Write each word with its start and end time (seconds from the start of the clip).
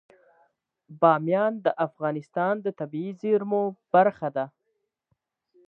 بامیان 1.01 1.53
د 1.65 1.67
افغانستان 1.87 2.53
د 2.65 2.67
طبیعي 2.79 3.11
زیرمو 3.21 3.63
برخه 3.93 4.29
ده. 4.35 4.45